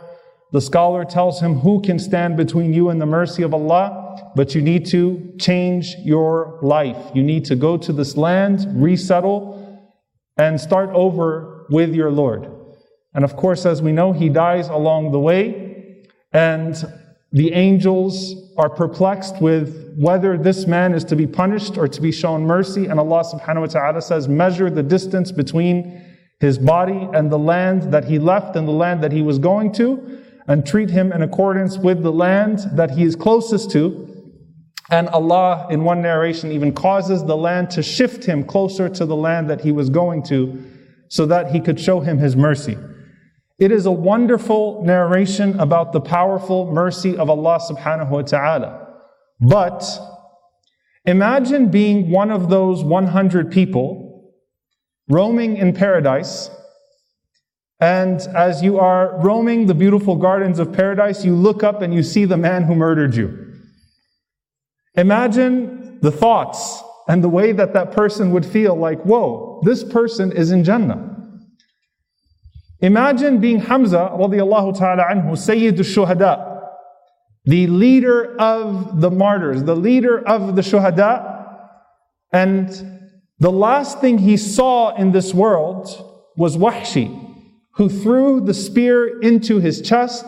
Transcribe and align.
The 0.54 0.60
scholar 0.62 1.04
tells 1.04 1.40
him, 1.40 1.56
Who 1.56 1.82
can 1.82 1.98
stand 1.98 2.38
between 2.38 2.72
you 2.72 2.88
and 2.88 2.98
the 2.98 3.06
mercy 3.06 3.42
of 3.42 3.52
Allah? 3.52 4.04
but 4.34 4.54
you 4.54 4.62
need 4.62 4.86
to 4.86 5.32
change 5.38 5.94
your 6.04 6.58
life. 6.62 6.96
You 7.14 7.22
need 7.22 7.44
to 7.46 7.56
go 7.56 7.76
to 7.78 7.92
this 7.92 8.16
land, 8.16 8.66
resettle, 8.70 9.60
and 10.36 10.60
start 10.60 10.90
over 10.90 11.66
with 11.70 11.94
your 11.94 12.10
Lord. 12.10 12.50
And 13.14 13.24
of 13.24 13.36
course, 13.36 13.64
as 13.64 13.80
we 13.80 13.92
know, 13.92 14.12
he 14.12 14.28
dies 14.28 14.68
along 14.68 15.12
the 15.12 15.20
way, 15.20 16.04
and 16.32 16.74
the 17.32 17.52
angels 17.52 18.34
are 18.56 18.68
perplexed 18.68 19.40
with 19.40 19.94
whether 19.96 20.36
this 20.36 20.66
man 20.66 20.94
is 20.94 21.04
to 21.04 21.16
be 21.16 21.26
punished 21.26 21.76
or 21.76 21.86
to 21.86 22.00
be 22.00 22.10
shown 22.10 22.44
mercy. 22.44 22.86
And 22.86 22.98
Allah 22.98 23.24
subhanahu 23.24 23.60
wa 23.60 23.66
ta'ala 23.66 24.02
says, 24.02 24.28
measure 24.28 24.70
the 24.70 24.82
distance 24.82 25.30
between 25.30 26.02
his 26.40 26.58
body 26.58 27.08
and 27.12 27.30
the 27.30 27.38
land 27.38 27.92
that 27.92 28.04
he 28.04 28.18
left 28.18 28.56
and 28.56 28.66
the 28.66 28.72
land 28.72 29.02
that 29.02 29.12
he 29.12 29.22
was 29.22 29.38
going 29.38 29.72
to, 29.72 30.23
and 30.46 30.66
treat 30.66 30.90
him 30.90 31.12
in 31.12 31.22
accordance 31.22 31.78
with 31.78 32.02
the 32.02 32.12
land 32.12 32.60
that 32.72 32.90
he 32.90 33.04
is 33.04 33.16
closest 33.16 33.70
to. 33.70 34.10
And 34.90 35.08
Allah, 35.08 35.66
in 35.70 35.84
one 35.84 36.02
narration, 36.02 36.52
even 36.52 36.72
causes 36.74 37.24
the 37.24 37.36
land 37.36 37.70
to 37.70 37.82
shift 37.82 38.24
him 38.24 38.44
closer 38.44 38.88
to 38.88 39.06
the 39.06 39.16
land 39.16 39.48
that 39.48 39.62
he 39.62 39.72
was 39.72 39.88
going 39.88 40.22
to 40.24 40.62
so 41.08 41.26
that 41.26 41.50
he 41.50 41.60
could 41.60 41.80
show 41.80 42.00
him 42.00 42.18
his 42.18 42.36
mercy. 42.36 42.76
It 43.58 43.70
is 43.70 43.86
a 43.86 43.92
wonderful 43.92 44.82
narration 44.84 45.58
about 45.60 45.92
the 45.92 46.00
powerful 46.00 46.72
mercy 46.72 47.16
of 47.16 47.30
Allah 47.30 47.60
subhanahu 47.60 48.10
wa 48.10 48.22
ta'ala. 48.22 48.88
But 49.40 49.84
imagine 51.04 51.70
being 51.70 52.10
one 52.10 52.30
of 52.30 52.50
those 52.50 52.82
100 52.82 53.52
people 53.52 54.32
roaming 55.08 55.56
in 55.56 55.72
paradise. 55.72 56.50
And 57.84 58.22
as 58.34 58.62
you 58.62 58.78
are 58.78 59.20
roaming 59.20 59.66
the 59.66 59.74
beautiful 59.74 60.16
gardens 60.16 60.58
of 60.58 60.72
paradise, 60.72 61.22
you 61.22 61.34
look 61.34 61.62
up 61.62 61.82
and 61.82 61.92
you 61.92 62.02
see 62.02 62.24
the 62.24 62.38
man 62.38 62.62
who 62.62 62.74
murdered 62.74 63.14
you. 63.14 63.60
Imagine 64.94 65.98
the 66.00 66.10
thoughts 66.10 66.82
and 67.08 67.22
the 67.22 67.28
way 67.28 67.52
that 67.52 67.74
that 67.74 67.92
person 67.92 68.30
would 68.30 68.46
feel 68.46 68.74
like, 68.74 69.02
whoa, 69.02 69.60
this 69.64 69.84
person 69.84 70.32
is 70.32 70.50
in 70.50 70.64
Jannah. 70.64 71.14
Imagine 72.80 73.38
being 73.38 73.58
Hamza 73.58 74.12
radiallahu 74.14 74.78
ta'ala 74.78 75.04
anhu, 75.04 75.36
Sayyid 75.36 75.76
al-Shuhada, 75.76 76.62
the 77.44 77.66
leader 77.66 78.34
of 78.40 79.02
the 79.02 79.10
martyrs, 79.10 79.62
the 79.62 79.76
leader 79.76 80.26
of 80.26 80.56
the 80.56 80.62
Shuhada, 80.62 81.58
and 82.32 83.10
the 83.40 83.52
last 83.52 84.00
thing 84.00 84.16
he 84.16 84.38
saw 84.38 84.96
in 84.96 85.12
this 85.12 85.34
world 85.34 85.86
was 86.34 86.56
Wahshi, 86.56 87.33
who 87.76 87.88
threw 87.88 88.40
the 88.40 88.54
spear 88.54 89.20
into 89.20 89.58
his 89.58 89.80
chest 89.80 90.24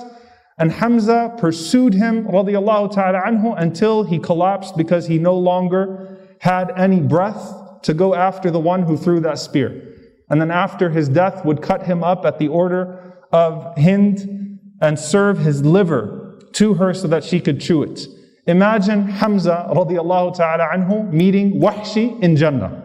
and 0.59 0.73
Hamza 0.73 1.35
pursued 1.37 1.93
him 1.93 2.25
ta'ala 2.25 3.21
anhu 3.27 3.55
until 3.61 4.05
he 4.05 4.19
collapsed 4.19 4.77
because 4.77 5.07
he 5.07 5.19
no 5.19 5.37
longer 5.37 6.19
had 6.41 6.73
any 6.77 7.01
breath 7.01 7.81
to 7.83 7.93
go 7.93 8.15
after 8.15 8.51
the 8.51 8.61
one 8.61 8.83
who 8.83 8.97
threw 8.97 9.21
that 9.21 9.39
spear. 9.39 9.83
And 10.31 10.41
then 10.41 10.51
after 10.51 10.91
his 10.91 11.09
death 11.09 11.45
would 11.45 11.61
cut 11.63 11.87
him 11.87 12.03
up 12.03 12.25
at 12.25 12.39
the 12.39 12.49
order 12.49 13.19
of 13.33 13.77
Hind 13.77 14.59
and 14.81 14.99
serve 14.99 15.39
his 15.39 15.63
liver 15.65 16.39
to 16.55 16.75
her 16.75 16.95
so 16.95 17.07
that 17.09 17.23
she 17.23 17.39
could 17.39 17.61
chew 17.61 17.83
it. 17.83 18.07
Imagine 18.47 19.09
Hamza 19.09 19.69
ta'ala 19.73 20.69
anhu 20.73 21.13
meeting 21.13 21.61
Wahshi 21.61 22.21
in 22.23 22.37
Jannah. 22.37 22.83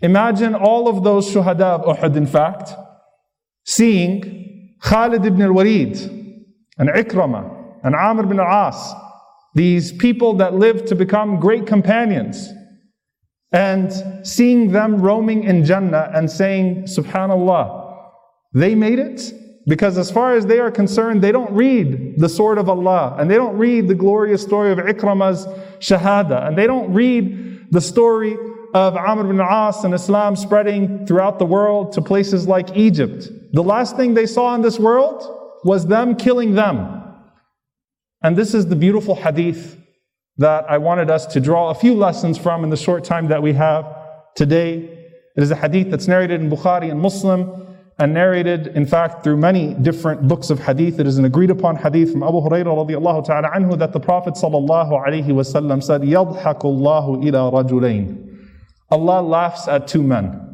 Imagine 0.00 0.54
all 0.54 0.88
of 0.88 1.04
those 1.04 1.28
shuhada 1.28 1.80
of 1.80 1.98
Uhud 1.98 2.16
in 2.16 2.26
fact, 2.26 2.72
seeing 3.68 4.74
Khalid 4.80 5.26
ibn 5.26 5.42
al-Walid 5.42 5.94
and 6.78 6.88
Ikramah 6.88 7.80
and 7.84 7.94
Amr 7.94 8.24
ibn 8.24 8.40
al-As, 8.40 8.94
these 9.54 9.92
people 9.92 10.32
that 10.34 10.54
lived 10.54 10.86
to 10.86 10.94
become 10.94 11.38
great 11.38 11.66
companions, 11.66 12.48
and 13.52 13.92
seeing 14.26 14.72
them 14.72 15.02
roaming 15.02 15.44
in 15.44 15.66
Jannah 15.66 16.10
and 16.14 16.30
saying, 16.30 16.84
Subhanallah, 16.84 17.94
they 18.54 18.74
made 18.74 18.98
it? 18.98 19.32
Because 19.66 19.98
as 19.98 20.10
far 20.10 20.34
as 20.34 20.46
they 20.46 20.60
are 20.60 20.70
concerned, 20.70 21.20
they 21.22 21.32
don't 21.32 21.52
read 21.52 22.18
the 22.18 22.28
sword 22.28 22.56
of 22.56 22.70
Allah, 22.70 23.16
and 23.18 23.30
they 23.30 23.36
don't 23.36 23.58
read 23.58 23.86
the 23.86 23.94
glorious 23.94 24.42
story 24.42 24.72
of 24.72 24.78
Ikramah's 24.78 25.46
Shahada, 25.80 26.48
and 26.48 26.56
they 26.56 26.66
don't 26.66 26.92
read 26.94 27.70
the 27.70 27.82
story 27.82 28.34
of 28.72 28.96
Amr 28.96 29.24
bin 29.24 29.40
As 29.40 29.84
and 29.84 29.92
Islam 29.92 30.36
spreading 30.36 31.06
throughout 31.06 31.38
the 31.38 31.46
world 31.46 31.92
to 31.92 32.00
places 32.00 32.48
like 32.48 32.74
Egypt. 32.74 33.28
The 33.51 33.63
last 33.63 33.95
thing 33.95 34.13
they 34.13 34.25
saw 34.25 34.55
in 34.55 34.61
this 34.61 34.79
world 34.79 35.23
was 35.63 35.87
them 35.87 36.15
killing 36.15 36.55
them. 36.55 37.01
And 38.21 38.35
this 38.35 38.53
is 38.53 38.67
the 38.67 38.75
beautiful 38.75 39.15
hadith 39.15 39.77
that 40.37 40.65
I 40.69 40.77
wanted 40.77 41.09
us 41.09 41.25
to 41.27 41.39
draw 41.39 41.69
a 41.69 41.75
few 41.75 41.93
lessons 41.93 42.37
from 42.37 42.63
in 42.63 42.69
the 42.69 42.77
short 42.77 43.03
time 43.03 43.27
that 43.27 43.43
we 43.43 43.53
have 43.53 43.85
today. 44.35 44.75
It 45.35 45.43
is 45.43 45.51
a 45.51 45.55
hadith 45.55 45.91
that's 45.91 46.07
narrated 46.07 46.41
in 46.41 46.49
Bukhari 46.49 46.89
and 46.89 46.99
Muslim 46.99 47.63
and 47.99 48.13
narrated, 48.13 48.67
in 48.67 48.87
fact, 48.87 49.23
through 49.23 49.37
many 49.37 49.75
different 49.75 50.27
books 50.27 50.49
of 50.49 50.59
hadith. 50.59 50.99
It 50.99 51.05
is 51.05 51.17
an 51.17 51.25
agreed 51.25 51.51
upon 51.51 51.75
hadith 51.75 52.11
from 52.11 52.23
Abu 52.23 52.41
Hurairah 52.41 52.65
radiallahu 52.65 53.25
ta'ala 53.25 53.49
anhu 53.49 53.77
that 53.77 53.93
the 53.93 53.99
Prophet 53.99 54.33
sallallahu 54.33 55.05
alayhi 55.05 55.27
wasallam 55.27 55.83
said, 55.83 56.01
يَضْحَكُ 56.01 56.61
اللَّهُ 56.61 57.23
إِلَى 57.23 57.53
رَجُلَيْنِ 57.53 58.39
Allah 58.89 59.21
laughs 59.21 59.67
at 59.67 59.87
two 59.87 60.01
men. 60.01 60.46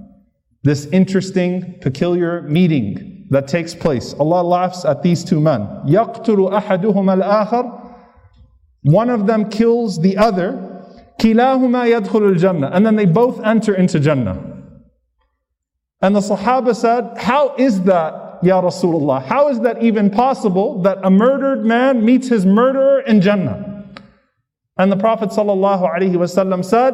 This 0.64 0.86
interesting, 0.88 1.80
peculiar 1.82 2.42
meeting 2.42 3.28
that 3.30 3.48
takes 3.48 3.74
place. 3.74 4.14
Allah 4.16 4.42
laughs 4.42 4.84
at 4.86 5.04
these 5.04 5.24
two 5.24 5.40
men. 5.40 5.62
يَقْتُلُ 5.86 6.62
أَحَدُهُمَا 6.62 7.24
الْآخَرِ 7.24 7.96
One 8.84 9.10
of 9.10 9.26
them 9.26 9.50
kills 9.50 10.02
the 10.02 10.18
other. 10.18 10.66
كِلَاهُمَا 11.20 12.02
يَدْخُلُ 12.02 12.36
الْجَنَّةِ 12.36 12.72
And 12.74 12.86
then 12.86 12.96
they 12.96 13.06
both 13.06 13.44
enter 13.46 13.76
into 13.76 14.00
Jannah. 14.00 14.50
And 16.02 16.16
the 16.16 16.22
Sahaba 16.22 16.76
said, 16.76 17.18
How 17.18 17.56
is 17.56 17.82
that, 17.84 18.40
Ya 18.42 18.62
Rasulullah? 18.62 19.24
How 19.24 19.50
is 19.50 19.60
that 19.62 19.84
even 19.84 20.10
possible 20.10 20.82
that 20.82 20.98
a 21.04 21.10
murdered 21.10 21.66
man 21.66 22.04
meets 22.04 22.30
his 22.30 22.46
murderer 22.46 23.02
in 23.02 23.22
Jannah? 23.22 23.86
And 24.78 24.92
the 24.92 24.98
Prophet 24.98 25.30
ﷺ 25.30 26.66
said 26.66 26.94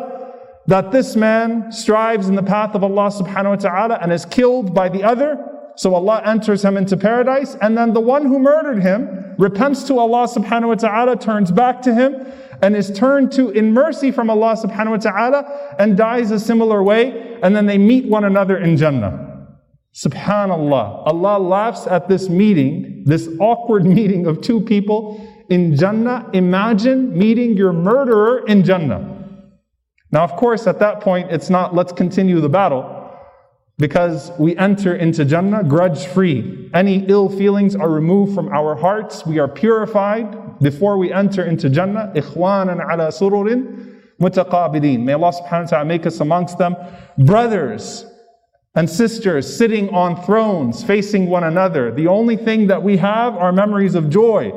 that 0.71 0.91
this 0.91 1.17
man 1.17 1.71
strives 1.71 2.29
in 2.29 2.35
the 2.35 2.43
path 2.43 2.75
of 2.75 2.83
Allah 2.83 3.11
subhanahu 3.11 3.51
wa 3.51 3.57
ta'ala 3.57 3.99
and 4.01 4.13
is 4.13 4.25
killed 4.25 4.73
by 4.73 4.89
the 4.89 5.03
other 5.03 5.51
so 5.81 5.95
Allah 5.95 6.21
enters 6.27 6.63
him 6.63 6.77
into 6.77 6.95
paradise, 6.95 7.57
and 7.63 7.75
then 7.75 7.95
the 7.95 8.01
one 8.01 8.27
who 8.27 8.39
murdered 8.39 8.83
him 8.83 9.35
repents 9.39 9.85
to 9.85 9.99
Allah 9.99 10.29
subhanahu 10.29 10.69
wa 10.69 10.75
ta'ala, 10.75 11.17
turns 11.17 11.51
back 11.51 11.81
to 11.83 11.95
him, 11.95 12.31
and 12.61 12.77
is 12.77 12.93
turned 12.93 13.33
to 13.33 13.49
in 13.49 13.73
mercy 13.73 14.11
from 14.11 14.29
Allah 14.29 14.57
subhanahu 14.57 14.91
wa 14.91 14.97
ta'ala, 14.99 15.77
and 15.79 15.97
dies 15.97 16.33
a 16.33 16.39
similar 16.39 16.83
way, 16.83 17.39
and 17.43 17.57
then 17.57 17.65
they 17.65 17.79
meet 17.79 18.05
one 18.05 18.25
another 18.25 18.59
in 18.59 18.77
Jannah. 18.77 19.49
Subhanallah. 19.95 21.07
Allah 21.07 21.39
laughs 21.39 21.87
at 21.87 22.09
this 22.09 22.29
meeting, 22.29 23.05
this 23.07 23.29
awkward 23.41 23.87
meeting 23.99 24.27
of 24.27 24.43
two 24.43 24.61
people 24.61 25.27
in 25.49 25.77
Jannah. 25.77 26.29
Imagine 26.35 27.17
meeting 27.17 27.57
your 27.57 27.73
murderer 27.73 28.45
in 28.47 28.65
Jannah. 28.65 29.20
Now, 30.12 30.24
of 30.24 30.36
course, 30.36 30.68
at 30.68 30.80
that 30.80 31.02
point, 31.02 31.32
it's 31.32 31.50
not 31.50 31.76
let's 31.76 31.92
continue 31.92 32.40
the 32.40 32.50
battle 32.50 33.12
because 33.78 34.32
we 34.40 34.56
enter 34.58 34.96
into 34.96 35.26
Jannah 35.26 35.64
grudge 35.64 36.06
free. 36.08 36.70
Any 36.74 37.06
ill 37.08 37.30
feelings 37.30 37.76
are 37.76 37.90
removed 37.90 38.34
from 38.34 38.48
our 38.50 38.76
hearts. 38.76 39.26
We 39.26 39.40
are 39.40 39.48
purified 39.48 40.60
before 40.60 40.98
we 40.98 41.12
enter 41.12 41.44
into 41.44 41.70
Jannah. 41.70 42.14
Ikhwanan 42.16 42.80
ala 42.80 43.10
sururin 43.10 43.96
متقابلين. 44.20 45.04
May 45.04 45.14
Allah 45.14 45.34
subhanahu 45.34 45.64
wa 45.64 45.70
ta'ala 45.70 45.86
make 45.86 46.06
us 46.06 46.20
amongst 46.20 46.58
them 46.58 46.76
brothers 47.18 48.06
and 48.76 48.90
sisters 48.90 49.58
sitting 49.58 49.90
on 49.90 50.22
thrones 50.24 50.84
facing 50.84 51.28
one 51.28 51.44
another. 51.44 51.92
The 51.92 52.08
only 52.08 52.38
thing 52.38 52.68
that 52.68 52.82
we 52.82 52.98
have 52.98 53.36
are 53.36 53.52
memories 53.52 53.96
of 53.96 54.10
joy. 54.10 54.52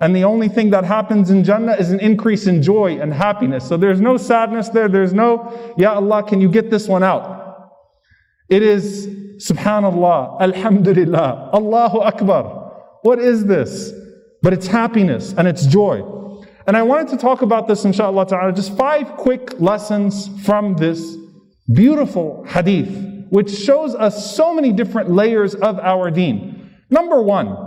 And 0.00 0.14
the 0.14 0.24
only 0.24 0.48
thing 0.48 0.70
that 0.70 0.84
happens 0.84 1.30
in 1.30 1.42
Jannah 1.44 1.74
is 1.74 1.90
an 1.90 2.00
increase 2.00 2.46
in 2.46 2.62
joy 2.62 2.98
and 3.00 3.12
happiness. 3.12 3.66
So 3.66 3.76
there's 3.76 4.00
no 4.00 4.16
sadness 4.16 4.68
there. 4.68 4.88
There's 4.88 5.12
no, 5.12 5.74
Ya 5.78 5.94
Allah, 5.94 6.22
can 6.22 6.40
you 6.40 6.50
get 6.50 6.70
this 6.70 6.86
one 6.88 7.02
out? 7.02 7.72
It 8.48 8.62
is, 8.62 9.06
Subhanallah, 9.38 10.40
Alhamdulillah, 10.40 11.50
Allahu 11.52 11.98
Akbar. 12.00 12.98
What 13.02 13.18
is 13.18 13.46
this? 13.46 13.92
But 14.42 14.52
it's 14.52 14.66
happiness 14.66 15.34
and 15.36 15.48
it's 15.48 15.66
joy. 15.66 16.02
And 16.66 16.76
I 16.76 16.82
wanted 16.82 17.08
to 17.08 17.16
talk 17.16 17.42
about 17.42 17.68
this, 17.68 17.84
inshallah 17.84 18.26
ta'ala, 18.26 18.52
just 18.52 18.76
five 18.76 19.16
quick 19.16 19.60
lessons 19.60 20.28
from 20.44 20.74
this 20.74 21.16
beautiful 21.72 22.44
hadith, 22.44 23.26
which 23.30 23.50
shows 23.50 23.94
us 23.94 24.34
so 24.36 24.52
many 24.52 24.72
different 24.72 25.10
layers 25.10 25.54
of 25.54 25.78
our 25.78 26.10
deen. 26.10 26.70
Number 26.90 27.22
one, 27.22 27.65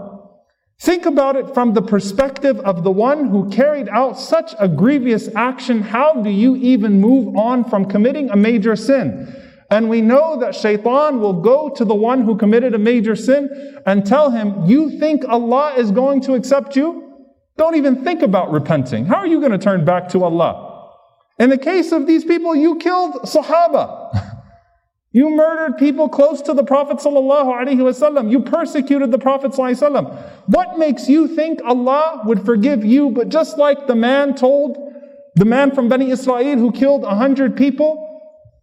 Think 0.80 1.06
about 1.06 1.36
it 1.36 1.54
from 1.54 1.74
the 1.74 1.82
perspective 1.82 2.58
of 2.62 2.84
the 2.84 2.92
one 2.92 3.28
who 3.28 3.50
carried 3.50 3.90
out 3.90 4.18
such 4.18 4.56
a 4.58 4.68
grievous 4.70 5.28
action. 5.36 5.82
How 5.82 6.14
do 6.14 6.30
you 6.30 6.56
even 6.56 7.02
move 7.02 7.36
on 7.36 7.66
from 7.66 7.84
committing 7.84 8.30
a 8.30 8.38
major 8.38 8.78
sin? 8.78 9.36
And 9.70 9.90
we 9.90 10.00
know 10.00 10.40
that 10.40 10.56
shaitan 10.56 11.20
will 11.20 11.42
go 11.42 11.70
to 11.70 11.84
the 11.84 11.94
one 11.94 12.22
who 12.22 12.38
committed 12.38 12.74
a 12.74 12.80
major 12.80 13.16
sin 13.18 13.82
and 13.86 14.06
tell 14.06 14.32
him, 14.32 14.66
You 14.66 14.98
think 14.98 15.26
Allah 15.28 15.74
is 15.76 15.92
going 15.92 16.22
to 16.22 16.34
accept 16.34 16.78
you? 16.78 17.28
Don't 17.58 17.76
even 17.76 18.06
think 18.06 18.22
about 18.22 18.50
repenting. 18.52 19.06
How 19.06 19.18
are 19.18 19.28
you 19.28 19.40
going 19.40 19.52
to 19.52 19.58
turn 19.58 19.84
back 19.84 20.08
to 20.10 20.24
Allah? 20.24 20.92
In 21.40 21.50
the 21.50 21.58
case 21.58 21.92
of 21.92 22.08
these 22.08 22.24
people, 22.24 22.56
you 22.56 22.78
killed 22.78 23.16
Sahaba. 23.24 23.99
You 25.12 25.32
murdered 25.32 25.78
people 25.78 26.08
close 26.08 26.42
to 26.44 26.54
the 26.54 26.64
Prophet 26.64 26.98
ﷺ. 26.98 28.32
You 28.32 28.42
persecuted 28.42 29.10
the 29.12 29.18
Prophet 29.18 29.52
ﷺ. 29.52 30.32
What 30.46 30.78
makes 30.78 31.10
you 31.10 31.28
think 31.28 31.62
Allah 31.64 32.22
would 32.26 32.46
forgive 32.46 32.86
you? 32.86 33.10
But 33.10 33.30
just 33.30 33.58
like 33.58 33.88
the 33.88 33.96
man 33.96 34.36
told, 34.36 34.78
the 35.36 35.46
man 35.46 35.72
from 35.72 35.90
Bani 35.90 36.12
Israel 36.12 36.58
who 36.58 36.72
killed 36.72 37.04
a 37.04 37.16
hundred 37.16 37.58
people, 37.58 38.06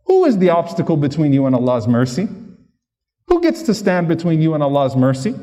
who 0.05 0.25
is 0.25 0.39
the 0.39 0.51
obstacle 0.51 0.97
between 0.97 1.33
you 1.33 1.47
and 1.47 1.55
Allah's 1.55 1.89
mercy? 1.89 2.29
Who 3.27 3.41
gets 3.41 3.63
to 3.63 3.75
stand 3.75 4.07
between 4.07 4.41
you 4.41 4.55
and 4.55 4.63
Allah's 4.63 4.95
mercy? 4.95 5.35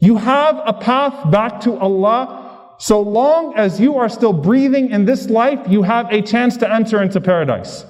You 0.00 0.16
have 0.16 0.60
a 0.66 0.72
path 0.72 1.30
back 1.30 1.60
to 1.60 1.78
Allah. 1.78 2.74
So 2.80 3.00
long 3.00 3.54
as 3.56 3.78
you 3.78 3.98
are 3.98 4.08
still 4.08 4.32
breathing 4.32 4.90
in 4.90 5.04
this 5.04 5.28
life, 5.30 5.60
you 5.68 5.82
have 5.82 6.10
a 6.10 6.22
chance 6.22 6.56
to 6.56 6.72
enter 6.72 7.00
into 7.00 7.20
paradise. 7.20 7.84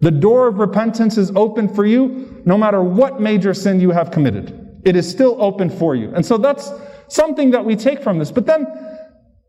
The 0.00 0.10
door 0.10 0.48
of 0.48 0.58
repentance 0.58 1.18
is 1.18 1.30
open 1.36 1.68
for 1.68 1.84
you 1.84 2.42
no 2.44 2.56
matter 2.56 2.82
what 2.82 3.20
major 3.20 3.52
sin 3.52 3.80
you 3.80 3.90
have 3.90 4.10
committed. 4.10 4.80
It 4.84 4.96
is 4.96 5.08
still 5.08 5.36
open 5.40 5.68
for 5.68 5.94
you. 5.94 6.12
And 6.14 6.24
so 6.24 6.38
that's 6.38 6.72
something 7.08 7.50
that 7.50 7.64
we 7.64 7.76
take 7.76 8.02
from 8.02 8.18
this. 8.18 8.30
But 8.30 8.46
then 8.46 8.66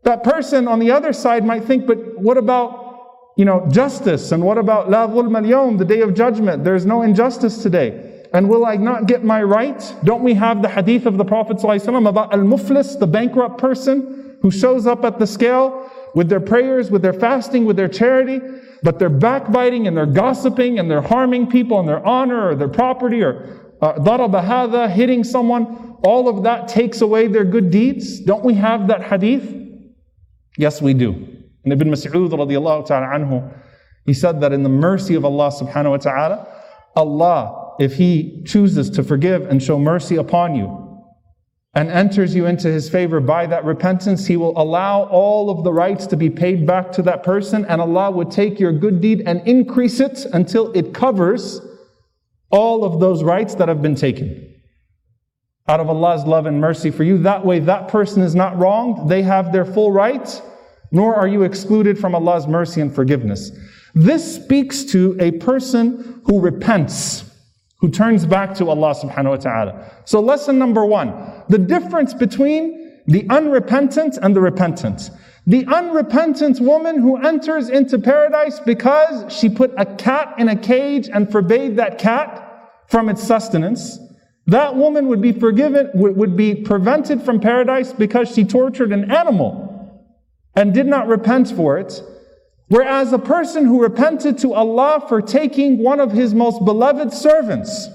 that 0.02 0.22
person 0.22 0.68
on 0.68 0.78
the 0.78 0.90
other 0.90 1.12
side 1.12 1.44
might 1.44 1.64
think, 1.64 1.86
but 1.86 2.18
what 2.18 2.36
about, 2.36 3.32
you 3.36 3.44
know, 3.44 3.66
justice? 3.70 4.32
And 4.32 4.42
what 4.42 4.58
about 4.58 4.90
la 4.90 5.06
dhulm 5.06 5.78
the 5.78 5.84
day 5.84 6.00
of 6.00 6.14
judgment? 6.14 6.64
There's 6.64 6.84
no 6.84 7.02
injustice 7.02 7.62
today. 7.62 8.26
And 8.34 8.48
will 8.48 8.66
I 8.66 8.76
not 8.76 9.06
get 9.06 9.24
my 9.24 9.42
right? 9.42 9.94
Don't 10.04 10.22
we 10.22 10.34
have 10.34 10.60
the 10.62 10.68
hadith 10.68 11.06
of 11.06 11.18
the 11.18 11.24
Prophet 11.24 11.58
ﷺ 11.58 12.08
about 12.08 12.32
al-muflis, 12.32 12.98
the 12.98 13.06
bankrupt 13.06 13.58
person 13.58 14.38
who 14.42 14.50
shows 14.50 14.86
up 14.86 15.04
at 15.04 15.18
the 15.18 15.26
scale 15.26 15.90
with 16.14 16.28
their 16.28 16.40
prayers, 16.40 16.90
with 16.90 17.02
their 17.02 17.12
fasting, 17.12 17.64
with 17.64 17.76
their 17.76 17.88
charity, 17.88 18.40
but 18.82 18.98
they're 18.98 19.08
backbiting 19.08 19.86
and 19.86 19.96
they're 19.96 20.06
gossiping 20.06 20.78
and 20.78 20.90
they're 20.90 21.02
harming 21.02 21.48
people 21.50 21.78
and 21.78 21.88
their 21.88 22.04
honor 22.04 22.48
or 22.48 22.54
their 22.54 22.68
property 22.68 23.22
or 23.22 23.76
uh, 23.80 24.88
hitting 24.88 25.24
someone, 25.24 25.96
all 26.04 26.28
of 26.28 26.44
that 26.44 26.68
takes 26.68 27.00
away 27.00 27.26
their 27.26 27.44
good 27.44 27.70
deeds. 27.70 28.20
Don't 28.20 28.44
we 28.44 28.54
have 28.54 28.88
that 28.88 29.02
hadith? 29.02 29.54
Yes, 30.56 30.82
we 30.82 30.94
do. 30.94 31.12
And 31.64 31.72
Ibn 31.72 31.88
Mas'ud 31.88 32.30
ta'ala 32.30 33.06
anhu, 33.06 33.60
he 34.04 34.12
said 34.12 34.40
that 34.40 34.52
in 34.52 34.62
the 34.62 34.68
mercy 34.68 35.14
of 35.14 35.24
Allah 35.24 35.50
subhanahu 35.50 35.90
wa 35.90 35.96
ta'ala, 35.96 36.48
Allah, 36.96 37.74
if 37.78 37.94
He 37.94 38.42
chooses 38.44 38.90
to 38.90 39.02
forgive 39.02 39.46
and 39.48 39.62
show 39.62 39.78
mercy 39.78 40.16
upon 40.16 40.54
you, 40.56 40.81
and 41.74 41.90
enters 41.90 42.34
you 42.34 42.46
into 42.46 42.68
his 42.68 42.90
favor 42.90 43.18
by 43.18 43.46
that 43.46 43.64
repentance, 43.64 44.26
he 44.26 44.36
will 44.36 44.60
allow 44.60 45.04
all 45.04 45.48
of 45.48 45.64
the 45.64 45.72
rights 45.72 46.06
to 46.06 46.16
be 46.16 46.28
paid 46.28 46.66
back 46.66 46.92
to 46.92 47.02
that 47.02 47.22
person, 47.22 47.64
and 47.64 47.80
Allah 47.80 48.10
would 48.10 48.30
take 48.30 48.60
your 48.60 48.72
good 48.72 49.00
deed 49.00 49.22
and 49.24 49.46
increase 49.48 49.98
it 49.98 50.26
until 50.34 50.70
it 50.72 50.92
covers 50.92 51.60
all 52.50 52.84
of 52.84 53.00
those 53.00 53.24
rights 53.24 53.54
that 53.54 53.68
have 53.68 53.80
been 53.80 53.94
taken. 53.94 54.54
Out 55.66 55.80
of 55.80 55.88
Allah's 55.88 56.24
love 56.24 56.44
and 56.44 56.60
mercy 56.60 56.90
for 56.90 57.04
you. 57.04 57.16
That 57.18 57.46
way, 57.46 57.58
that 57.60 57.88
person 57.88 58.20
is 58.20 58.34
not 58.34 58.58
wronged. 58.58 59.08
They 59.08 59.22
have 59.22 59.52
their 59.52 59.64
full 59.64 59.92
rights, 59.92 60.42
nor 60.90 61.14
are 61.14 61.28
you 61.28 61.42
excluded 61.42 61.98
from 61.98 62.14
Allah's 62.14 62.46
mercy 62.46 62.82
and 62.82 62.94
forgiveness. 62.94 63.50
This 63.94 64.34
speaks 64.34 64.84
to 64.86 65.16
a 65.18 65.32
person 65.32 66.20
who 66.26 66.40
repents 66.40 67.31
who 67.82 67.90
turns 67.90 68.24
back 68.24 68.54
to 68.54 68.70
Allah 68.70 68.94
subhanahu 68.94 69.30
wa 69.30 69.36
ta'ala. 69.36 69.90
So 70.04 70.20
lesson 70.20 70.56
number 70.56 70.86
one, 70.86 71.12
the 71.48 71.58
difference 71.58 72.14
between 72.14 73.02
the 73.08 73.26
unrepentant 73.28 74.16
and 74.22 74.36
the 74.36 74.40
repentant. 74.40 75.10
The 75.48 75.66
unrepentant 75.66 76.60
woman 76.60 77.00
who 77.00 77.16
enters 77.16 77.68
into 77.68 77.98
paradise 77.98 78.60
because 78.60 79.32
she 79.36 79.48
put 79.48 79.72
a 79.76 79.84
cat 79.84 80.36
in 80.38 80.48
a 80.48 80.54
cage 80.54 81.08
and 81.12 81.30
forbade 81.30 81.76
that 81.76 81.98
cat 81.98 82.70
from 82.86 83.08
its 83.08 83.20
sustenance. 83.20 83.98
That 84.46 84.76
woman 84.76 85.08
would 85.08 85.20
be 85.20 85.32
forgiven, 85.32 85.90
would 85.94 86.36
be 86.36 86.54
prevented 86.54 87.20
from 87.22 87.40
paradise 87.40 87.92
because 87.92 88.32
she 88.32 88.44
tortured 88.44 88.92
an 88.92 89.10
animal 89.10 89.68
and 90.54 90.72
did 90.72 90.86
not 90.86 91.08
repent 91.08 91.50
for 91.50 91.78
it. 91.78 92.00
Whereas 92.72 93.12
a 93.12 93.18
person 93.18 93.66
who 93.66 93.82
repented 93.82 94.38
to 94.38 94.54
Allah 94.54 95.04
for 95.06 95.20
taking 95.20 95.76
one 95.76 96.00
of 96.00 96.10
his 96.10 96.32
most 96.32 96.64
beloved 96.64 97.12
servants 97.12 97.86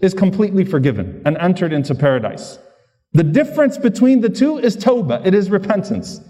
is 0.00 0.12
completely 0.12 0.64
forgiven 0.64 1.22
and 1.24 1.38
entered 1.38 1.72
into 1.72 1.94
paradise. 1.94 2.58
The 3.12 3.22
difference 3.22 3.78
between 3.78 4.22
the 4.22 4.28
two 4.28 4.58
is 4.58 4.76
tawbah, 4.76 5.24
it 5.24 5.34
is 5.34 5.50
repentance. 5.50 6.20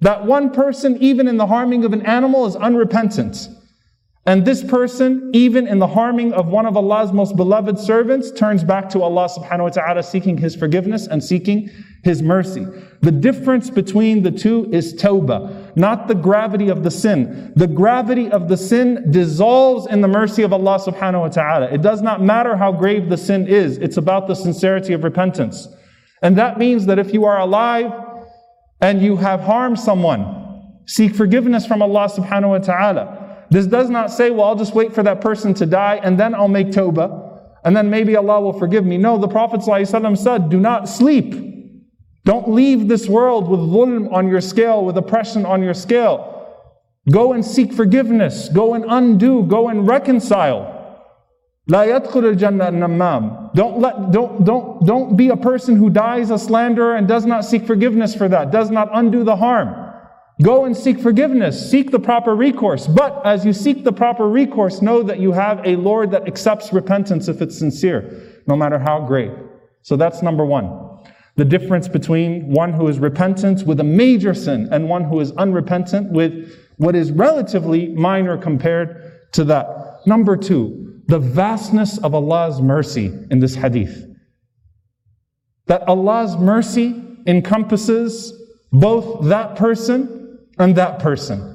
That 0.00 0.24
one 0.24 0.48
person, 0.48 0.96
even 1.02 1.28
in 1.28 1.36
the 1.36 1.46
harming 1.46 1.84
of 1.84 1.92
an 1.92 2.06
animal, 2.06 2.46
is 2.46 2.56
unrepentant. 2.56 3.50
And 4.24 4.46
this 4.46 4.64
person, 4.64 5.30
even 5.34 5.68
in 5.68 5.78
the 5.78 5.88
harming 5.88 6.32
of 6.32 6.46
one 6.46 6.64
of 6.64 6.74
Allah's 6.74 7.12
most 7.12 7.36
beloved 7.36 7.78
servants, 7.78 8.30
turns 8.30 8.64
back 8.64 8.88
to 8.90 9.02
Allah 9.02 9.28
subhanahu 9.28 9.64
wa 9.64 9.68
ta'ala 9.68 10.02
seeking 10.02 10.38
His 10.38 10.56
forgiveness 10.56 11.06
and 11.06 11.22
seeking 11.22 11.68
His 12.06 12.22
mercy. 12.22 12.64
The 13.00 13.10
difference 13.10 13.68
between 13.68 14.22
the 14.22 14.30
two 14.30 14.70
is 14.70 14.94
tawbah, 14.94 15.76
not 15.76 16.06
the 16.06 16.14
gravity 16.14 16.68
of 16.68 16.84
the 16.84 16.90
sin. 16.92 17.52
The 17.56 17.66
gravity 17.66 18.30
of 18.30 18.46
the 18.46 18.56
sin 18.56 19.10
dissolves 19.10 19.88
in 19.88 20.02
the 20.02 20.06
mercy 20.06 20.44
of 20.44 20.52
Allah 20.52 20.78
subhanahu 20.78 21.22
wa 21.22 21.28
ta'ala. 21.30 21.66
It 21.66 21.82
does 21.82 22.02
not 22.02 22.22
matter 22.22 22.56
how 22.56 22.70
grave 22.70 23.08
the 23.08 23.16
sin 23.16 23.48
is, 23.48 23.78
it's 23.78 23.96
about 23.96 24.28
the 24.28 24.36
sincerity 24.36 24.92
of 24.92 25.02
repentance. 25.02 25.66
And 26.22 26.38
that 26.38 26.58
means 26.58 26.86
that 26.86 27.00
if 27.00 27.12
you 27.12 27.24
are 27.24 27.40
alive 27.40 27.92
and 28.80 29.02
you 29.02 29.16
have 29.16 29.40
harmed 29.40 29.80
someone, 29.80 30.76
seek 30.86 31.12
forgiveness 31.12 31.66
from 31.66 31.82
Allah 31.82 32.08
subhanahu 32.08 32.50
wa 32.50 32.58
ta'ala. 32.58 33.46
This 33.50 33.66
does 33.66 33.90
not 33.90 34.12
say, 34.12 34.30
well, 34.30 34.46
I'll 34.46 34.54
just 34.54 34.76
wait 34.76 34.94
for 34.94 35.02
that 35.02 35.20
person 35.20 35.54
to 35.54 35.66
die 35.66 35.98
and 36.04 36.20
then 36.20 36.36
I'll 36.36 36.46
make 36.46 36.68
tawbah 36.68 37.42
and 37.64 37.76
then 37.76 37.90
maybe 37.90 38.14
Allah 38.14 38.40
will 38.40 38.56
forgive 38.56 38.86
me. 38.86 38.96
No, 38.96 39.18
the 39.18 39.26
Prophet 39.26 39.64
said, 39.64 40.50
do 40.50 40.60
not 40.60 40.88
sleep. 40.88 41.55
Don't 42.25 42.49
leave 42.49 42.87
this 42.87 43.07
world 43.07 43.49
with 43.49 43.59
dhulm 43.59 44.11
on 44.13 44.27
your 44.27 44.41
scale, 44.41 44.85
with 44.85 44.97
oppression 44.97 45.45
on 45.45 45.63
your 45.63 45.73
scale. 45.73 46.27
Go 47.09 47.33
and 47.33 47.43
seek 47.43 47.73
forgiveness. 47.73 48.49
Go 48.49 48.75
and 48.75 48.85
undo. 48.87 49.43
Go 49.43 49.69
and 49.69 49.87
reconcile. 49.87 50.77
لا 51.69 51.85
يدخل 51.85 52.35
الجنة 52.35 52.69
النمام. 52.69 53.53
Don't 53.55 53.79
let, 53.79 54.11
don't, 54.11 54.43
don't, 54.43 54.85
don't 54.85 55.15
be 55.15 55.29
a 55.29 55.37
person 55.37 55.75
who 55.75 55.89
dies 55.89 56.29
a 56.29 56.37
slanderer 56.37 56.95
and 56.95 57.07
does 57.07 57.25
not 57.25 57.45
seek 57.45 57.65
forgiveness 57.65 58.13
for 58.13 58.27
that, 58.27 58.51
does 58.51 58.69
not 58.69 58.89
undo 58.93 59.23
the 59.23 59.35
harm. 59.35 59.89
Go 60.41 60.65
and 60.65 60.75
seek 60.75 60.99
forgiveness, 60.99 61.69
seek 61.69 61.91
the 61.91 61.99
proper 61.99 62.35
recourse. 62.35 62.87
But 62.87 63.25
as 63.25 63.45
you 63.45 63.53
seek 63.53 63.83
the 63.83 63.91
proper 63.91 64.27
recourse, 64.27 64.81
know 64.81 65.03
that 65.03 65.19
you 65.19 65.31
have 65.33 65.61
a 65.65 65.75
Lord 65.75 66.11
that 66.11 66.27
accepts 66.27 66.73
repentance 66.73 67.27
if 67.27 67.41
it's 67.41 67.57
sincere, 67.57 68.41
no 68.47 68.55
matter 68.55 68.79
how 68.79 69.05
great. 69.05 69.31
So 69.83 69.95
that's 69.95 70.21
number 70.21 70.45
one. 70.45 70.84
The 71.36 71.44
difference 71.44 71.88
between 71.88 72.50
one 72.50 72.72
who 72.72 72.88
is 72.88 72.98
repentant 72.98 73.66
with 73.66 73.80
a 73.80 73.84
major 73.84 74.34
sin 74.34 74.68
and 74.72 74.88
one 74.88 75.04
who 75.04 75.20
is 75.20 75.32
unrepentant 75.32 76.10
with 76.10 76.52
what 76.78 76.94
is 76.96 77.12
relatively 77.12 77.88
minor 77.88 78.38
compared 78.38 79.32
to 79.32 79.44
that. 79.44 80.00
Number 80.06 80.36
two, 80.36 81.02
the 81.06 81.18
vastness 81.18 81.98
of 81.98 82.14
Allah's 82.14 82.60
mercy 82.60 83.12
in 83.30 83.38
this 83.38 83.54
hadith. 83.54 84.04
That 85.66 85.86
Allah's 85.88 86.36
mercy 86.36 87.02
encompasses 87.26 88.32
both 88.72 89.26
that 89.28 89.56
person 89.56 90.38
and 90.58 90.76
that 90.76 90.98
person. 91.00 91.52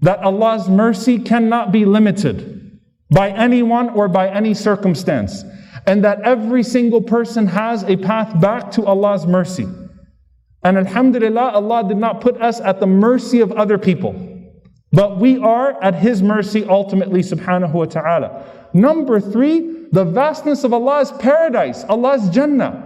that 0.00 0.20
Allah's 0.20 0.68
mercy 0.68 1.18
cannot 1.18 1.72
be 1.72 1.84
limited 1.84 2.78
by 3.10 3.30
anyone 3.30 3.90
or 3.90 4.08
by 4.08 4.28
any 4.28 4.54
circumstance, 4.54 5.42
and 5.88 6.04
that 6.04 6.20
every 6.20 6.62
single 6.62 7.00
person 7.00 7.46
has 7.46 7.82
a 7.84 7.96
path 7.96 8.38
back 8.42 8.70
to 8.72 8.84
Allah's 8.84 9.26
mercy. 9.26 9.66
And 10.62 10.76
Alhamdulillah, 10.76 11.52
Allah 11.52 11.88
did 11.88 11.96
not 11.96 12.20
put 12.20 12.36
us 12.42 12.60
at 12.60 12.78
the 12.78 12.86
mercy 12.86 13.40
of 13.40 13.52
other 13.52 13.78
people, 13.78 14.14
but 14.92 15.16
we 15.18 15.38
are 15.38 15.82
at 15.82 15.94
His 15.94 16.22
mercy 16.22 16.62
ultimately, 16.66 17.20
subhanahu 17.20 17.72
wa 17.72 17.86
ta'ala. 17.86 18.44
Number 18.74 19.18
three, 19.18 19.86
the 19.90 20.04
vastness 20.04 20.62
of 20.62 20.74
Allah's 20.74 21.10
paradise, 21.12 21.84
Allah's 21.84 22.28
Jannah. 22.28 22.84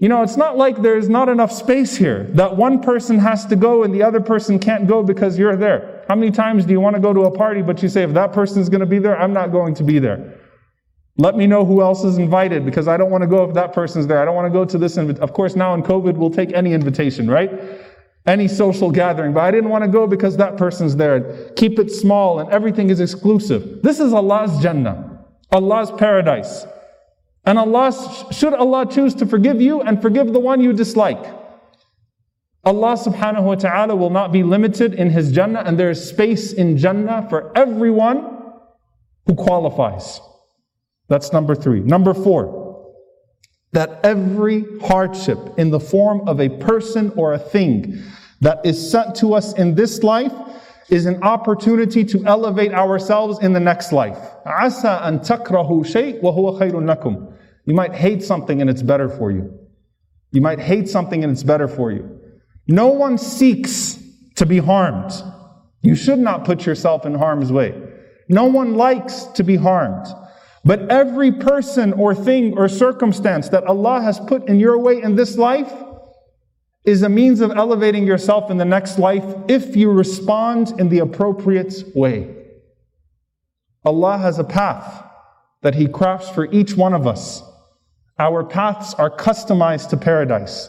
You 0.00 0.08
know, 0.08 0.24
it's 0.24 0.36
not 0.36 0.56
like 0.56 0.82
there's 0.82 1.08
not 1.08 1.28
enough 1.28 1.52
space 1.52 1.94
here, 1.94 2.24
that 2.32 2.56
one 2.56 2.80
person 2.80 3.16
has 3.20 3.46
to 3.46 3.54
go 3.54 3.84
and 3.84 3.94
the 3.94 4.02
other 4.02 4.20
person 4.20 4.58
can't 4.58 4.88
go 4.88 5.04
because 5.04 5.38
you're 5.38 5.56
there. 5.56 6.04
How 6.08 6.16
many 6.16 6.32
times 6.32 6.64
do 6.64 6.72
you 6.72 6.80
want 6.80 6.96
to 6.96 7.00
go 7.00 7.12
to 7.12 7.26
a 7.26 7.30
party, 7.30 7.62
but 7.62 7.80
you 7.80 7.88
say, 7.88 8.02
if 8.02 8.12
that 8.14 8.32
person's 8.32 8.68
going 8.68 8.80
to 8.80 8.86
be 8.86 8.98
there, 8.98 9.16
I'm 9.16 9.32
not 9.32 9.52
going 9.52 9.74
to 9.74 9.84
be 9.84 10.00
there? 10.00 10.39
Let 11.20 11.36
me 11.36 11.46
know 11.46 11.66
who 11.66 11.82
else 11.82 12.02
is 12.02 12.16
invited 12.16 12.64
because 12.64 12.88
I 12.88 12.96
don't 12.96 13.10
want 13.10 13.20
to 13.20 13.28
go 13.28 13.44
if 13.44 13.52
that 13.52 13.74
person's 13.74 14.06
there. 14.06 14.22
I 14.22 14.24
don't 14.24 14.34
want 14.34 14.46
to 14.46 14.58
go 14.58 14.64
to 14.64 14.78
this. 14.78 14.96
Of 14.96 15.34
course, 15.34 15.54
now 15.54 15.74
in 15.74 15.82
COVID, 15.82 16.16
we'll 16.16 16.30
take 16.30 16.50
any 16.54 16.72
invitation, 16.72 17.28
right? 17.28 17.50
Any 18.26 18.48
social 18.48 18.90
gathering, 18.90 19.34
but 19.34 19.40
I 19.40 19.50
didn't 19.50 19.68
want 19.68 19.84
to 19.84 19.88
go 19.88 20.06
because 20.06 20.38
that 20.38 20.56
person's 20.56 20.96
there. 20.96 21.52
Keep 21.56 21.78
it 21.78 21.90
small 21.90 22.40
and 22.40 22.48
everything 22.48 22.88
is 22.88 23.00
exclusive. 23.00 23.82
This 23.82 24.00
is 24.00 24.14
Allah's 24.14 24.62
Jannah, 24.62 25.26
Allah's 25.52 25.90
paradise. 25.90 26.64
And 27.44 27.58
Allah, 27.58 27.92
should 28.32 28.54
Allah 28.54 28.90
choose 28.90 29.14
to 29.16 29.26
forgive 29.26 29.60
you 29.60 29.82
and 29.82 30.00
forgive 30.00 30.32
the 30.32 30.40
one 30.40 30.62
you 30.62 30.72
dislike, 30.72 31.22
Allah 32.64 32.96
subhanahu 32.96 33.42
wa 33.42 33.56
ta'ala 33.56 33.94
will 33.94 34.10
not 34.10 34.32
be 34.32 34.42
limited 34.42 34.94
in 34.94 35.10
His 35.10 35.32
Jannah, 35.32 35.60
and 35.66 35.78
there 35.78 35.90
is 35.90 36.02
space 36.02 36.54
in 36.54 36.78
Jannah 36.78 37.26
for 37.28 37.52
everyone 37.54 38.42
who 39.26 39.34
qualifies. 39.34 40.20
That's 41.09 41.31
number 41.31 41.55
three. 41.55 41.81
Number 41.81 42.13
four, 42.13 42.65
that 43.71 43.99
every 44.03 44.65
hardship 44.81 45.37
in 45.57 45.69
the 45.69 45.79
form 45.79 46.27
of 46.27 46.39
a 46.39 46.49
person 46.49 47.11
or 47.15 47.33
a 47.33 47.39
thing 47.39 48.01
that 48.41 48.65
is 48.65 48.91
sent 48.91 49.15
to 49.15 49.33
us 49.33 49.53
in 49.53 49.75
this 49.75 50.01
life 50.03 50.33
is 50.89 51.05
an 51.05 51.21
opportunity 51.23 52.03
to 52.05 52.23
elevate 52.25 52.73
ourselves 52.73 53.39
in 53.39 53.53
the 53.53 53.59
next 53.59 53.91
life. 53.91 54.17
عَسَى 54.45 55.01
أَن 55.01 55.25
تَكْرَهُ 55.25 55.69
شَيْء 55.85 56.21
وَهُوَ 56.21 56.59
خَيْرٌ 56.59 56.71
لَكُمْ 56.71 57.33
You 57.65 57.73
might 57.73 57.93
hate 57.93 58.23
something 58.23 58.61
and 58.61 58.69
it's 58.69 58.83
better 58.83 59.09
for 59.09 59.31
you. 59.31 59.51
You 60.31 60.41
might 60.41 60.59
hate 60.59 60.87
something 60.87 61.23
and 61.23 61.31
it's 61.31 61.43
better 61.43 61.67
for 61.67 61.91
you. 61.91 62.19
No 62.67 62.87
one 62.87 63.17
seeks 63.17 63.99
to 64.35 64.45
be 64.45 64.59
harmed. 64.59 65.11
You 65.81 65.95
should 65.95 66.19
not 66.19 66.45
put 66.45 66.65
yourself 66.65 67.05
in 67.05 67.15
harm's 67.15 67.51
way. 67.51 67.81
No 68.27 68.45
one 68.45 68.75
likes 68.75 69.23
to 69.35 69.43
be 69.43 69.55
harmed. 69.55 70.05
But 70.64 70.90
every 70.90 71.32
person 71.32 71.92
or 71.94 72.14
thing 72.14 72.56
or 72.58 72.68
circumstance 72.68 73.48
that 73.48 73.64
Allah 73.64 74.02
has 74.02 74.20
put 74.20 74.48
in 74.48 74.60
your 74.60 74.78
way 74.78 75.02
in 75.02 75.16
this 75.16 75.36
life 75.36 75.72
is 76.84 77.02
a 77.02 77.08
means 77.08 77.40
of 77.40 77.50
elevating 77.52 78.06
yourself 78.06 78.50
in 78.50 78.58
the 78.58 78.64
next 78.64 78.98
life 78.98 79.24
if 79.48 79.76
you 79.76 79.90
respond 79.90 80.78
in 80.78 80.88
the 80.88 80.98
appropriate 80.98 81.74
way. 81.94 82.36
Allah 83.84 84.18
has 84.18 84.38
a 84.38 84.44
path 84.44 85.04
that 85.62 85.74
He 85.74 85.86
crafts 85.86 86.28
for 86.28 86.50
each 86.52 86.76
one 86.76 86.94
of 86.94 87.06
us. 87.06 87.42
Our 88.18 88.44
paths 88.44 88.92
are 88.94 89.10
customized 89.10 89.88
to 89.90 89.96
paradise. 89.96 90.68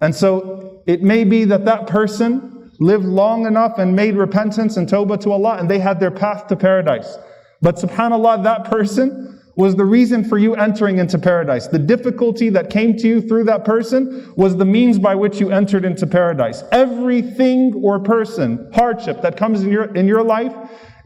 And 0.00 0.14
so 0.14 0.82
it 0.86 1.02
may 1.02 1.24
be 1.24 1.44
that 1.46 1.64
that 1.64 1.86
person 1.86 2.72
lived 2.80 3.04
long 3.04 3.46
enough 3.46 3.78
and 3.78 3.94
made 3.94 4.16
repentance 4.16 4.76
and 4.76 4.88
tawbah 4.88 5.20
to 5.20 5.32
Allah 5.32 5.56
and 5.58 5.70
they 5.70 5.78
had 5.78 6.00
their 6.00 6.10
path 6.10 6.46
to 6.48 6.56
paradise. 6.56 7.16
But 7.64 7.76
subhanAllah, 7.76 8.44
that 8.44 8.64
person 8.64 9.40
was 9.56 9.74
the 9.74 9.86
reason 9.86 10.22
for 10.22 10.36
you 10.36 10.54
entering 10.54 10.98
into 10.98 11.18
paradise. 11.18 11.66
The 11.66 11.78
difficulty 11.78 12.50
that 12.50 12.68
came 12.68 12.94
to 12.98 13.08
you 13.08 13.22
through 13.22 13.44
that 13.44 13.64
person 13.64 14.34
was 14.36 14.54
the 14.58 14.66
means 14.66 14.98
by 14.98 15.14
which 15.14 15.40
you 15.40 15.50
entered 15.50 15.86
into 15.86 16.06
paradise. 16.06 16.62
Everything 16.72 17.72
or 17.82 17.98
person, 18.00 18.70
hardship 18.74 19.22
that 19.22 19.38
comes 19.38 19.62
in 19.62 19.70
your, 19.72 19.84
in 19.94 20.06
your 20.06 20.22
life 20.22 20.54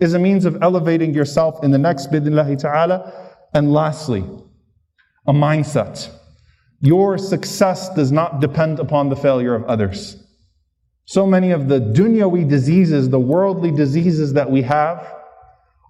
is 0.01 0.15
a 0.15 0.19
means 0.19 0.45
of 0.45 0.61
elevating 0.61 1.15
yourself 1.15 1.63
in 1.63 1.71
the 1.71 1.79
next 1.79 2.11
bidnillahi 2.11 2.59
ta'ala. 2.59 3.37
And 3.55 3.73
lastly, 3.73 4.25
a 5.29 5.33
mindset. 5.33 6.11
Your 6.81 7.19
success 7.19 7.89
does 7.95 8.11
not 8.11 8.41
depend 8.41 8.81
upon 8.81 9.11
the 9.11 9.17
failure 9.17 9.55
of 9.55 9.63
others. 9.67 10.17
So 11.05 11.25
many 11.25 11.53
of 11.53 11.69
the 11.69 11.79
dunyawi 11.79 12.49
diseases, 12.49 13.11
the 13.11 13.21
worldly 13.21 13.71
diseases 13.71 14.33
that 14.33 14.51
we 14.51 14.63
have, 14.63 15.18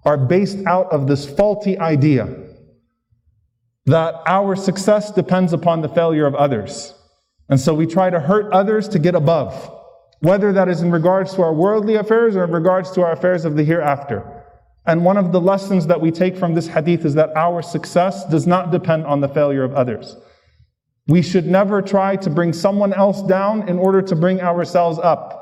are 0.05 0.17
based 0.17 0.59
out 0.67 0.91
of 0.93 1.07
this 1.07 1.29
faulty 1.29 1.79
idea 1.79 2.29
that 3.87 4.15
our 4.27 4.55
success 4.55 5.11
depends 5.11 5.53
upon 5.53 5.81
the 5.81 5.89
failure 5.89 6.27
of 6.27 6.35
others. 6.35 6.95
And 7.49 7.59
so 7.59 7.73
we 7.75 7.87
try 7.87 8.11
to 8.11 8.21
hurt 8.21 8.53
others 8.53 8.87
to 8.89 8.99
get 8.99 9.15
above, 9.15 9.71
whether 10.21 10.53
that 10.53 10.69
is 10.69 10.83
in 10.83 10.91
regards 10.91 11.35
to 11.35 11.43
our 11.43 11.55
worldly 11.55 11.95
affairs 11.95 12.37
or 12.37 12.45
in 12.45 12.53
regards 12.53 12.91
to 12.93 13.03
our 13.03 13.13
affairs 13.13 13.47
of 13.47 13.57
the 13.57 13.65
hereafter. 13.65 14.45
And 14.87 15.05
one 15.05 15.17
of 15.17 15.33
the 15.33 15.41
lessons 15.41 15.87
that 15.87 16.01
we 16.01 16.11
take 16.11 16.37
from 16.37 16.55
this 16.55 16.67
hadith 16.67 17.05
is 17.05 17.15
that 17.15 17.35
our 17.37 17.63
success 17.63 18.27
does 18.27 18.47
not 18.47 18.71
depend 18.71 19.07
on 19.07 19.21
the 19.21 19.29
failure 19.29 19.65
of 19.65 19.75
others. 19.75 20.17
We 21.07 21.23
should 21.23 21.47
never 21.47 21.81
try 21.81 22.17
to 22.17 22.31
bring 22.31 22.53
someone 22.53 22.93
else 22.93 23.23
down 23.23 23.69
in 23.69 23.79
order 23.79 24.03
to 24.03 24.15
bring 24.15 24.43
ourselves 24.43 24.99
up. 24.99 25.35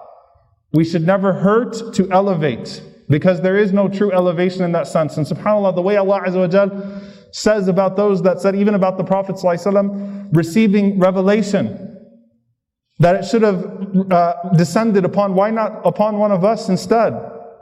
We 0.72 0.84
should 0.84 1.04
never 1.04 1.32
hurt 1.32 1.94
to 1.94 2.10
elevate 2.12 2.80
because 3.09 3.41
there 3.41 3.57
is 3.57 3.73
no 3.73 3.87
true 3.87 4.11
elevation 4.11 4.63
in 4.63 4.71
that 4.71 4.87
sense. 4.87 5.17
And 5.17 5.25
subhanAllah, 5.25 5.75
the 5.75 5.81
way 5.81 5.97
Allah 5.97 6.21
Azza 6.21 6.39
wa 6.39 7.01
says 7.31 7.67
about 7.67 7.95
those 7.95 8.21
that 8.23 8.39
said, 8.39 8.55
even 8.55 8.75
about 8.75 8.97
the 8.97 9.03
Prophet 9.03 9.35
ﷺ 9.35 10.29
receiving 10.33 10.99
revelation, 10.99 11.97
that 12.99 13.15
it 13.15 13.25
should 13.25 13.41
have 13.41 13.65
uh, 14.11 14.33
descended 14.55 15.05
upon, 15.05 15.33
why 15.33 15.49
not 15.49 15.81
upon 15.85 16.17
one 16.17 16.31
of 16.31 16.45
us 16.45 16.69
instead? 16.69 17.13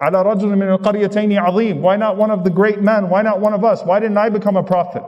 على 0.01 0.23
رجل 0.23 0.55
من 0.55 0.77
القريتين 0.77 1.37
عظيم. 1.39 1.81
Why 1.81 1.97
not 1.97 2.15
one 2.17 2.31
of 2.31 2.43
the 2.43 2.49
great 2.49 2.81
men? 2.81 3.09
Why 3.09 3.21
not 3.21 3.41
one 3.41 3.53
of 3.53 3.65
us? 3.65 3.83
Why 3.83 3.99
didn't 3.99 4.17
I 4.17 4.29
become 4.29 4.55
a 4.55 4.63
prophet? 4.63 5.03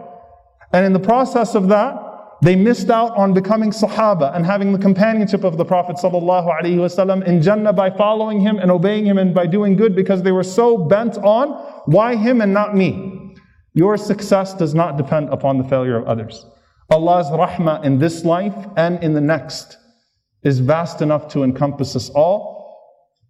And 0.74 0.86
in 0.86 0.94
the 0.94 1.00
process 1.00 1.56
of 1.56 1.70
that, 1.70 2.05
they 2.43 2.55
missed 2.55 2.91
out 2.91 3.17
on 3.17 3.33
becoming 3.33 3.71
Sahaba 3.71 4.35
and 4.35 4.45
having 4.45 4.73
the 4.73 4.79
companionship 4.79 5.43
of 5.43 5.57
the 5.57 5.65
Prophet 5.65 5.97
ﷺ 5.97 7.27
in 7.27 7.43
Jannah 7.43 7.73
by 7.73 7.91
following 7.91 8.41
him 8.41 8.59
and 8.59 8.71
obeying 8.71 9.07
him 9.07 9.17
and 9.17 9.35
by 9.35 9.47
doing 9.47 9.75
good 9.75 9.97
because 9.97 10.23
they 10.23 10.33
were 10.33 10.45
so 10.45 10.77
bent 10.77 11.17
on 11.19 11.49
why 11.87 12.15
him 12.15 12.43
and 12.43 12.53
not 12.53 12.77
me. 12.77 13.35
Your 13.73 13.97
success 13.97 14.55
does 14.55 14.75
not 14.75 14.97
depend 14.97 15.31
upon 15.31 15.59
the 15.59 15.65
failure 15.65 15.97
of 15.97 16.07
others. 16.07 16.45
Allah's 16.91 17.27
rahmah 17.29 17.85
in 17.85 17.99
this 17.99 18.25
life 18.25 18.55
and 18.77 19.03
in 19.03 19.15
the 19.15 19.21
next 19.21 19.79
is 20.43 20.61
vast 20.61 21.03
enough 21.03 21.29
to 21.29 21.43
encompass 21.43 21.97
us 21.97 22.11
all, 22.11 22.55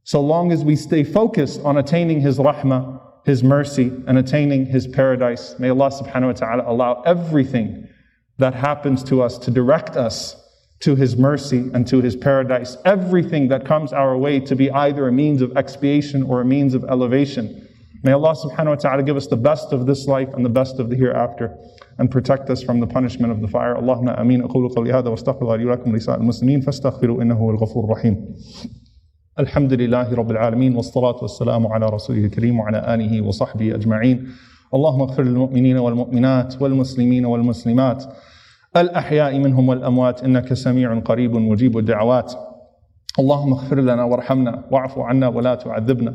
so 0.05 0.21
long 0.21 0.53
as 0.53 0.65
we 0.65 0.77
stay 0.77 1.03
focused 1.03 1.61
on 1.63 1.79
attaining 1.79 2.21
His 2.21 2.39
rahmah, 2.39 3.01
His 3.25 3.43
mercy, 3.43 3.91
and 4.07 4.19
attaining 4.19 4.67
His 4.67 4.87
paradise. 4.87 5.59
May 5.59 5.71
Allah 5.71 5.91
subhanahu 5.91 6.27
wa 6.27 6.33
ta'ala 6.33 6.65
allow 6.67 7.03
everything 7.03 7.89
that 8.38 8.54
happens 8.54 9.04
to 9.04 9.22
us 9.22 9.38
to 9.38 9.52
direct 9.52 9.96
us 9.96 10.36
to 10.80 10.96
His 10.96 11.16
mercy 11.16 11.70
and 11.74 11.88
to 11.88 12.02
His 12.02 12.16
paradise. 12.16 12.76
Everything 12.86 13.50
that 13.50 13.66
comes 13.66 13.94
our 13.94 14.18
way 14.18 14.40
to 14.40 14.56
be 14.56 14.72
either 14.72 15.08
a 15.08 15.12
means 15.12 15.42
of 15.42 15.56
expiation 15.56 16.24
or 16.24 16.42
a 16.42 16.46
means 16.46 16.74
of 16.74 16.84
elevation. 16.86 17.68
May 18.04 18.14
Allah 18.14 18.34
subhanahu 18.34 18.70
wa 18.70 18.76
ta'ala 18.76 19.04
give 19.04 19.16
us 19.16 19.28
the 19.28 19.38
best 19.38 19.74
of 19.74 19.86
this 19.86 20.08
life 20.08 20.30
and 20.34 20.44
the 20.44 20.50
best 20.50 20.80
of 20.80 20.90
the 20.90 20.96
hereafter 20.96 21.56
and 22.00 22.10
protect 22.10 22.50
us 22.50 22.64
from 22.64 22.80
the 22.80 22.88
punishment 22.88 23.32
of 23.32 23.42
the 23.42 23.48
fire. 23.48 23.76
Allahumma 23.76 24.20
ameen. 24.20 24.42
أقول 24.42 24.74
قولي 24.76 24.92
هذا 24.92 25.10
واستغفر 25.10 25.42
الله 25.42 25.56
لي 25.56 25.66
ولكم 25.66 25.96
لسائر 25.96 26.20
المسلمين 26.20 26.62
فاستغفروا 26.62 27.22
إنه 27.22 27.36
هو 27.36 27.52
الغفور 27.52 27.84
الرحيم. 27.84 28.36
الحمد 29.40 29.74
لله 29.74 30.14
رب 30.14 30.32
العالمين 30.32 30.76
والصلاة 30.76 31.22
والسلام 31.22 31.68
على 31.68 31.86
رسوله 31.86 32.26
الكريم 32.26 32.60
وعلى 32.60 32.94
آله 32.94 33.22
وصحبه 33.22 33.76
أجمعين. 33.76 34.28
اللهم 34.75 35.01
اغفر 35.01 35.23
للمؤمنين 35.23 35.79
والمؤمنات 35.79 36.63
والمسلمين 36.63 37.27
والمسلمات. 37.27 38.05
الأحياء 38.77 39.39
منهم 39.39 39.69
والأموات 39.69 40.25
إنك 40.25 40.53
سميع 40.53 40.99
قريب 40.99 41.37
مجيب 41.37 41.79
الدعوات. 41.79 42.33
اللهم 43.19 43.53
اغفر 43.53 43.81
لنا 43.81 44.05
وارحمنا 44.05 44.65
واعف 44.71 44.99
عنا 44.99 45.29
ولا 45.29 45.55
تعذبنا. 45.55 46.15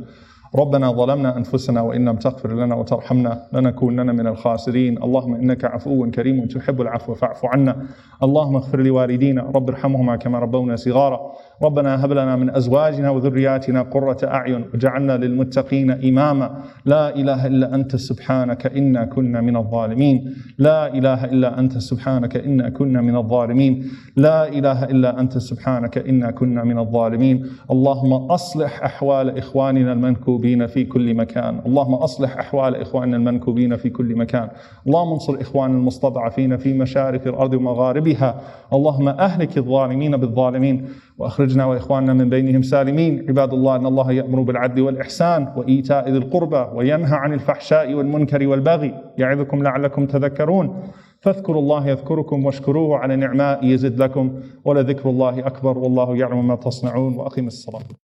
ربنا 0.55 0.91
ظلمنا 0.91 1.37
أنفسنا 1.37 1.81
وإن 1.81 2.09
لم 2.09 2.15
تغفر 2.15 2.53
لنا 2.53 2.75
وترحمنا 2.75 3.47
لنكونن 3.53 4.15
من 4.15 4.27
الخاسرين. 4.27 5.03
اللهم 5.03 5.35
إنك 5.35 5.65
عفو 5.65 6.11
كريم 6.11 6.45
تحب 6.45 6.81
العفو 6.81 7.13
فاعف 7.13 7.45
عنا. 7.45 7.85
اللهم 8.23 8.55
اغفر 8.55 8.81
لوالدينا 8.81 9.41
رب 9.41 9.69
ارحمهما 9.69 10.15
كما 10.15 10.39
ربونا 10.39 10.75
صغارا. 10.75 11.31
ربنا 11.63 12.05
هب 12.05 12.11
لنا 12.11 12.35
من 12.35 12.55
أزواجنا 12.55 13.09
وذرياتنا 13.09 13.81
قرة 13.81 14.17
أعين 14.23 14.65
وجعلنا 14.73 15.17
للمتقين 15.17 15.91
إماما. 15.91 16.57
لا 16.85 17.15
إله 17.15 17.47
إلا 17.47 17.75
أنت 17.75 17.95
سبحانك 17.95 18.77
إنا 18.77 19.05
كنا 19.05 19.41
من 19.41 19.55
الظالمين. 19.57 20.35
لا 20.57 20.93
إله 20.93 21.25
إلا 21.25 21.59
أنت 21.59 21.77
سبحانك 21.77 22.37
إنا 22.37 22.69
كنا 22.69 23.01
من 23.01 23.15
الظالمين. 23.15 23.89
لا 24.15 24.47
إله 24.47 24.83
إلا 24.83 25.19
أنت 25.19 25.37
سبحانك 25.37 25.97
إنا 25.97 26.31
كنا 26.31 26.63
من 26.63 26.79
الظالمين. 26.79 27.45
اللهم 27.71 28.13
أصلح 28.13 28.83
أحوال 28.83 29.37
إخواننا 29.37 29.93
المنكوبين 29.93 30.67
في 30.67 30.83
كل 30.83 31.13
مكان. 31.13 31.59
اللهم 31.65 31.93
أصلح 31.93 32.37
أحوال 32.37 32.75
إخواننا 32.75 33.17
المنكوبين 33.17 33.75
في 33.77 33.89
كل 33.89 34.15
مكان. 34.15 34.49
اللهم 34.87 35.13
انصر 35.13 35.41
إخواننا 35.41 35.77
المستضعفين 35.77 36.57
في 36.57 36.73
مشارق 36.73 37.27
الأرض 37.27 37.53
ومغاربها. 37.53 38.41
اللهم 38.73 39.07
أهلك 39.07 39.57
الظالمين 39.57 40.17
بالظالمين. 40.17 40.85
وأخرجنا 41.21 41.65
وإخواننا 41.65 42.13
من 42.13 42.29
بينهم 42.29 42.61
سالمين. 42.61 43.25
عباد 43.29 43.53
الله 43.53 43.75
إن 43.75 43.85
الله 43.85 44.11
يأمر 44.11 44.41
بالعدل 44.41 44.81
والإحسان 44.81 45.53
وإيتاء 45.57 46.09
ذي 46.09 46.17
القربى 46.17 46.65
وينهى 46.75 47.15
عن 47.15 47.33
الفحشاء 47.33 47.93
والمنكر 47.93 48.47
والبغي 48.47 48.93
يعظكم 49.17 49.63
لعلكم 49.63 50.05
تذكرون. 50.05 50.83
فاذكروا 51.21 51.61
الله 51.61 51.87
يذكركم 51.87 52.45
واشكروه 52.45 52.97
على 52.97 53.15
نعماء 53.15 53.65
يزد 53.65 54.01
لكم 54.01 54.39
ولذكر 54.65 55.09
الله 55.09 55.47
أكبر 55.47 55.77
والله 55.77 56.17
يعلم 56.17 56.47
ما 56.47 56.55
تصنعون 56.55 57.15
وأقم 57.15 57.47
الصلاة. 57.47 58.10